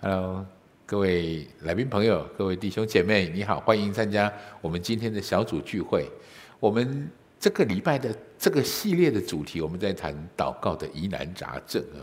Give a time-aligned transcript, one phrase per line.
[0.00, 0.46] Hello，
[0.86, 6.08] 各位来宾朋友，各位弟兄姐妹，你好，欢迎参加我们今天的小组聚会。
[6.60, 7.10] 我们
[7.40, 11.98] 这个礼拜的这个系列的主题，我们在谈祷告的疑难杂症啊。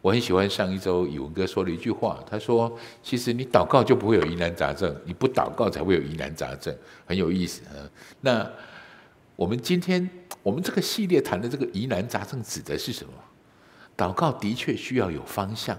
[0.00, 6.74] 我很喜欢上一周宇文哥说了一句话，他说：“其实你祷告就不会有疑难杂症，你不祷告才会有疑难杂症。”
[7.04, 7.76] 很有意思啊。
[8.22, 8.50] 那
[9.36, 10.08] 我们今天
[10.42, 13.12] 我们这个系列谈的这个疑难杂症指的是什么？
[13.94, 15.78] 祷告的确需要有方向，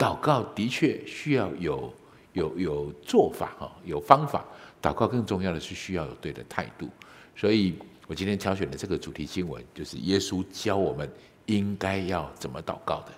[0.00, 1.92] 祷告的确需要有
[2.32, 4.42] 有有做法哈，有方法。
[4.80, 6.88] 祷告更重要的是需要有对的态度。
[7.36, 7.74] 所以
[8.06, 11.06] 我今天挑选的这个主题经文，就是耶稣教我们
[11.44, 13.12] 应该要怎么祷告的。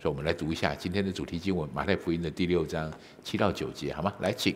[0.00, 2.88] 所以，我们来读一下今天的主题经文，马太福音的第六章
[3.24, 4.12] 七到九节，好吗？
[4.20, 4.54] 来，请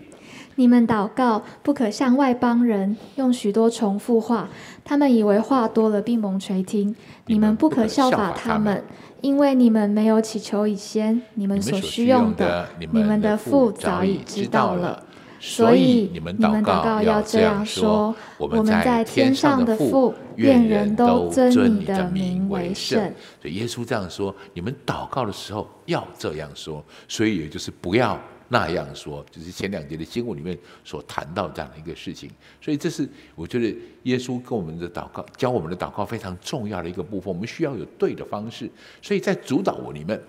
[0.54, 4.48] 你们祷告，不可向外邦人用许多重复话，
[4.84, 6.94] 他们以为话多了，必蒙垂听。
[7.26, 8.84] 你们不可效法他们，
[9.20, 15.04] 因为你们没有祈求以先，你们所需用的，你们的父早已知道了。
[15.44, 23.12] 所以你们祷告要这样说：我们在天上的父，愿人都尊你的名为圣。
[23.40, 26.82] 所以耶稣这样说：你们祷告的时候要这样说。
[27.08, 32.30] 所以也就是不要那样说，就是前两节的经文里面所谈到这样的一个事情。
[32.60, 37.34] 所以这是我觉得耶稣跟我们的祷告教我们的祷告非常重要的一个部分。
[37.34, 38.70] 我们需要有对的方式。
[39.02, 40.20] 所以在主导我里面，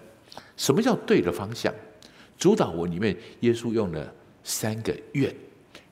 [0.57, 1.71] 什么叫对的方向？
[2.35, 4.11] 主导我里面，耶稣用了。
[4.43, 5.33] 三个愿，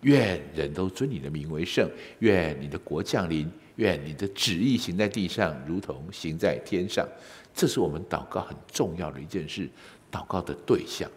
[0.02, 7.08] 愿人都尊你的名为圣，愿你的国降临，愿你的旨意行在地上，如同行在天上。
[7.54, 9.70] 这是我们祷告很重要的一件事，
[10.12, 11.10] 祷告的对象。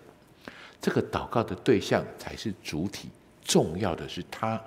[0.81, 3.09] 这个祷告的对象才是主体，
[3.45, 4.63] 重要的是他。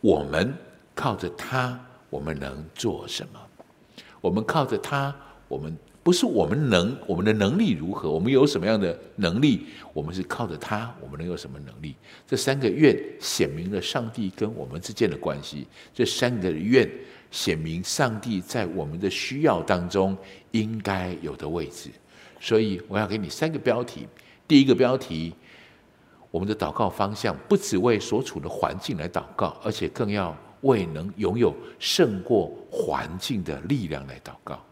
[0.00, 0.54] 我们
[0.94, 1.78] 靠着他，
[2.10, 3.40] 我们能做什么？
[4.20, 5.14] 我们靠着他，
[5.48, 5.76] 我们。
[6.04, 8.10] 不是我们能，我们的能力如何？
[8.10, 9.64] 我们有什么样的能力？
[9.94, 11.96] 我们是靠着他，我们能有什么能力？
[12.26, 15.66] 这三个愿显明了上帝跟我们之间的关系。
[15.94, 16.86] 这三个愿
[17.30, 20.14] 显明上帝在我们的需要当中
[20.50, 21.88] 应该有的位置。
[22.38, 24.06] 所以我要给你三个标题。
[24.46, 25.32] 第一个标题，
[26.30, 34.62] 我们的祷告方向不只为所处的环境来祷告，而且更要为能拥有胜过环境的力量来祷告。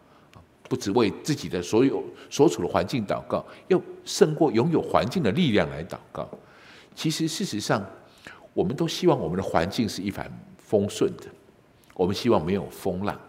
[0.73, 6.27] 不只为自己的所有所处的环境祷告，要胜过拥有环境的力量来祷告。
[6.95, 7.85] 其实，事实上，
[8.55, 11.25] 我们都希望我们的环境是一帆风顺的。
[11.93, 13.21] 我们希望没有风浪，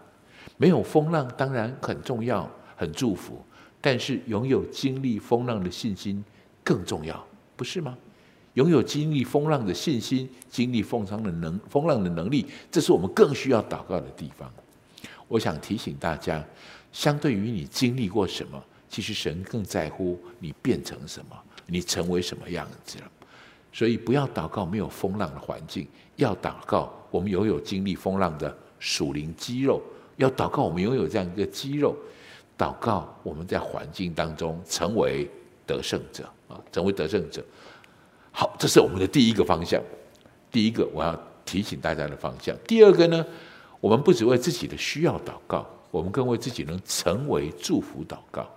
[0.56, 3.38] 没有风浪当然很重要，很祝福。
[3.78, 6.24] 但是，拥有经历风浪的信心
[6.62, 7.22] 更重要，
[7.56, 7.94] 不是吗？
[8.54, 14.50] 拥有经历风浪的信心，经历风浪的能风浪的能力，这是我们更需要祷告的地方。
[15.28, 16.42] 我想提醒大家。
[16.94, 23.10] 相对于你经历过什么，其实神更在乎你变成什么，你成为什么样子了。
[23.72, 29.82] 所以不要祷告没有风浪的环境，要祷告我们拥有经历风浪的属灵肌肉，
[30.18, 31.96] 要祷告我们拥有这样一个肌肉，
[32.56, 35.28] 祷告我们在环境当中成为
[35.66, 37.44] 得胜者啊，成为得胜者。
[38.30, 39.82] 好，这是我们的第一个方向。
[40.52, 42.56] 第一个我要提醒大家的方向。
[42.68, 43.26] 第二个呢，
[43.80, 45.68] 我们不只为自己的需要祷告。
[45.94, 48.50] 我们更为自己能成为祝福祷告。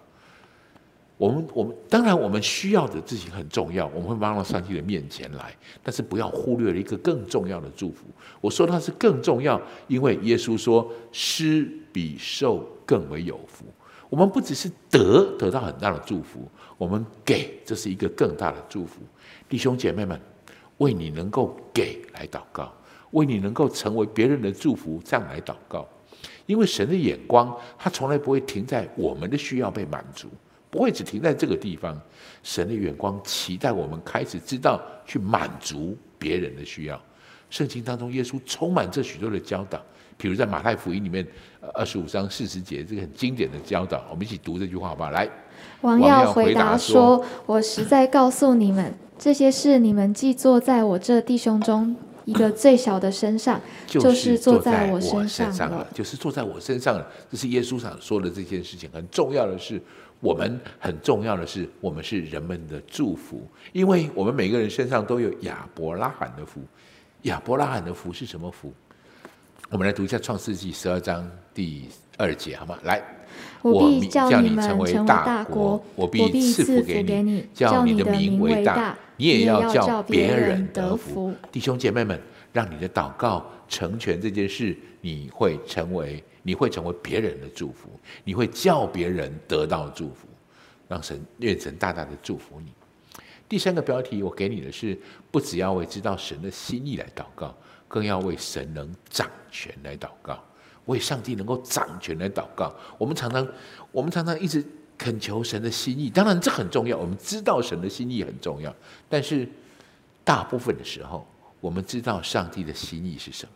[1.19, 8.05] 我们我们当然我们需要的事情很重要，我们会帮到上帝的面前来，但是不要忽略了一个更重要的祝福。
[8.41, 13.65] 我说它是更重要，因为耶稣说施比受更为有福。
[14.09, 19.01] 我们不只是得得到很大的祝福，我们给这是一个更大的祝福。
[19.47, 20.19] 弟兄姐妹们，
[20.79, 22.73] 为你能够给来祷告，
[23.11, 25.87] 为你能够成为别人的祝福这样来祷告。
[26.47, 30.27] 因为神的眼光，他从来不会停在我们的需要被满足，
[30.71, 31.95] 不会只停在这个地方。
[32.41, 36.99] 神的眼光期待我们开始知道去满足别人的需要。
[37.49, 39.81] 圣经当中，耶稣充满这许多的教导，
[40.17, 41.25] 比如在马太福音里面
[41.73, 45.11] 二十五章四十节，这个很经典的教导，我们一起读这句话好不好？
[45.11, 45.29] 来，
[45.81, 51.95] 王耀回答说：“我实在告诉你们，这些事你们既坐在我这弟兄中。”
[52.27, 57.07] 一个最小的身上，就是坐在我身上了，就是坐在我身上了。
[57.31, 58.89] 这是耶稣上说的这件事情。
[58.91, 59.81] 很重要的是，
[60.19, 66.59] 我们很重要的是，我们是人们的祝福，因为我们每个人身上都有亚伯拉罕的福。
[67.21, 68.73] 亚伯拉罕的福是什么福？
[69.69, 72.79] 我们来读一下创世纪十二章第二节，好吗？
[72.83, 73.03] 来，
[73.61, 78.97] 我必叫你们成为大国，我必赐福给你，叫你的名为大。
[79.17, 82.17] 你也要叫别人得福，弟兄姐妹们，
[82.53, 87.89] 让你的祷告成全这件事，你会成为，你会成为别人的祝福，
[88.23, 90.29] 你会叫别人得到祝福，
[90.87, 92.71] 让神愿神大大的祝福你。
[93.49, 94.97] 第三个标题我给你的是，
[95.31, 97.55] 不只要为知道神的心意来祷告，
[97.87, 100.43] 更要为神能掌权来祷告，
[100.85, 102.75] 为上帝能够掌权来祷告。
[102.97, 103.47] 我们常常，
[103.91, 104.65] 我们常常一直
[104.97, 108.75] 恳求神的心意，当然这很重要，我们知道神的心意很重要，
[109.07, 109.47] 但是
[110.23, 111.25] 大部分的时候，
[111.61, 113.51] 我们知道上帝的心意是什么。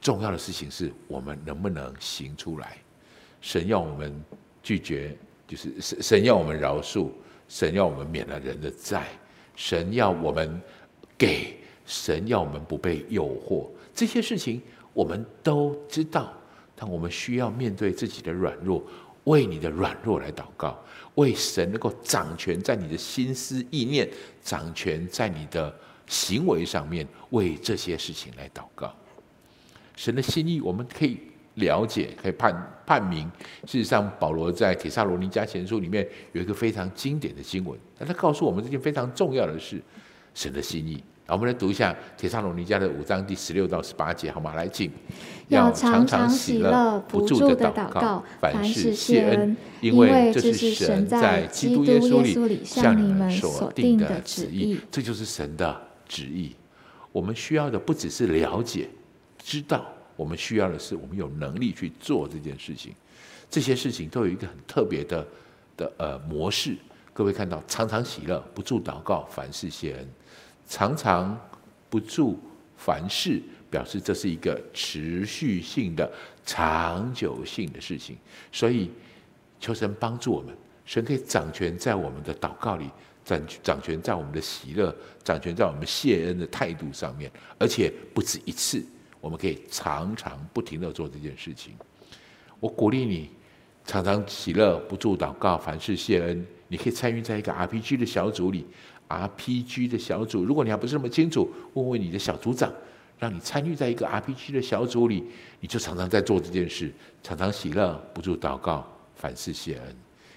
[0.00, 2.78] 重要的事情是我们能不能行出来。
[3.40, 4.20] 神要我们
[4.62, 5.16] 拒绝，
[5.46, 7.08] 就是神神要我们饶恕，
[7.48, 9.06] 神要我们免了人的债，
[9.56, 10.60] 神要我们
[11.16, 11.56] 给，
[11.86, 13.66] 神要我们不被诱惑。
[13.94, 14.60] 这些事情
[14.92, 16.32] 我们都知道，
[16.76, 18.84] 但我们需要面对自己的软弱，
[19.24, 20.78] 为你的软弱来祷告，
[21.14, 24.08] 为神能够掌权在你的心思意念，
[24.42, 25.74] 掌权在你的
[26.06, 28.94] 行为上面，为这些事情来祷告。
[29.96, 31.18] 神的心意，我们可以
[31.58, 33.30] 了解，可以判判明。
[33.64, 39.80] 事实上，保罗在铁萨罗尼迦前书里面有一个非常经典的经文，那他告诉我们这件非常重要的事：
[40.34, 41.02] 神的心意。
[41.26, 44.54] 我们来读一下铁萨罗尼迦的五章第十六到十八节，好吗？
[44.54, 44.90] 来，请
[45.48, 54.80] 要常常喜乐，不住的祷告，凡事谢恩，因为这是神在基督耶稣里向你们所定的旨意。
[54.90, 55.78] 这就是神的
[56.08, 56.56] 旨意。
[57.12, 58.88] 我们需要的不只是了解。
[59.36, 59.86] 知道
[60.18, 62.92] 我们需要的是，我们有能力去做这件事情。
[63.48, 65.24] 这些事情都有一个很特别的
[65.76, 66.76] 的呃模式。
[67.12, 70.08] 各位看到，常常喜乐，不住祷告，凡事谢恩。
[70.68, 71.38] 常常
[71.88, 72.36] 不住
[72.76, 76.10] 凡事，表示这是一个持续性的、
[76.44, 78.18] 长久性的事情。
[78.50, 78.90] 所以，
[79.60, 80.52] 求神帮助我们，
[80.84, 82.90] 神可以掌权在我们的祷告里，
[83.24, 84.92] 掌掌权在我们的喜乐，
[85.22, 88.84] 掌权在我们谢恩的态度上面，而且不止一次。
[89.20, 91.74] 我们可以常常不停的做这件事情。
[92.60, 93.30] 我鼓励你
[93.84, 96.46] 常常喜乐，不住祷告，凡事谢恩。
[96.68, 98.66] 你可以参与在一个 RPG 的小组里
[99.08, 100.44] ，RPG 的小组。
[100.44, 102.72] 如果你还不是那么清楚，问问你的小组长，
[103.18, 105.24] 让你参与在一个 RPG 的小组里，
[105.60, 106.92] 你就常常在做这件事，
[107.22, 109.96] 常常喜乐，不住祷告，凡事谢恩。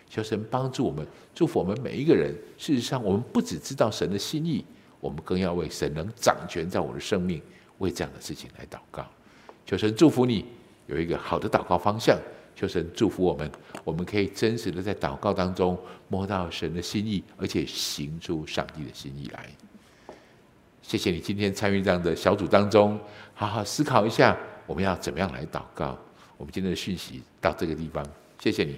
[0.09, 2.33] 求神帮助我们，祝福我们每一个人。
[2.57, 4.63] 事实上，我们不只知道神的心意，
[4.99, 7.41] 我们更要为神能掌权在我的生命。
[7.81, 9.05] 为这样的事情来祷告，
[9.65, 10.45] 求神祝福你
[10.87, 12.17] 有一个好的祷告方向。
[12.53, 13.49] 求神祝福我们，
[13.83, 15.75] 我们可以真实的在祷告当中
[16.09, 19.49] 摸到神的心意，而且行出上帝的心意来。
[20.81, 22.99] 谢谢你今天参与这样的小组当中，
[23.33, 24.37] 好好思考一下
[24.67, 25.97] 我们要怎么样来祷告。
[26.37, 28.05] 我们今天的讯息到这个地方，
[28.37, 28.77] 谢谢你。